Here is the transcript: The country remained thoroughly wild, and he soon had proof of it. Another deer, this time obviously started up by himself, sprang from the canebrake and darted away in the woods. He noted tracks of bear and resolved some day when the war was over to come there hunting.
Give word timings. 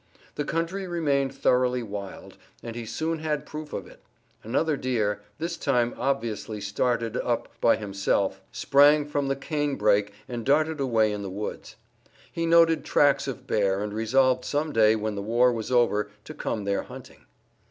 The 0.33 0.45
country 0.45 0.87
remained 0.87 1.31
thoroughly 1.31 1.83
wild, 1.83 2.35
and 2.63 2.75
he 2.75 2.87
soon 2.87 3.19
had 3.19 3.45
proof 3.45 3.71
of 3.71 3.85
it. 3.85 4.01
Another 4.43 4.75
deer, 4.75 5.21
this 5.37 5.57
time 5.57 5.93
obviously 5.95 6.59
started 6.59 7.15
up 7.17 7.49
by 7.61 7.75
himself, 7.75 8.41
sprang 8.51 9.05
from 9.05 9.27
the 9.27 9.35
canebrake 9.35 10.11
and 10.27 10.43
darted 10.43 10.79
away 10.79 11.11
in 11.11 11.21
the 11.21 11.29
woods. 11.29 11.75
He 12.31 12.47
noted 12.47 12.83
tracks 12.83 13.27
of 13.27 13.45
bear 13.45 13.83
and 13.83 13.93
resolved 13.93 14.43
some 14.43 14.73
day 14.73 14.95
when 14.95 15.13
the 15.13 15.21
war 15.21 15.53
was 15.53 15.71
over 15.71 16.09
to 16.23 16.33
come 16.33 16.63
there 16.63 16.81
hunting. 16.81 17.25